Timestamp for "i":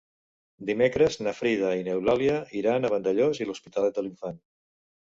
1.81-1.85, 3.45-3.49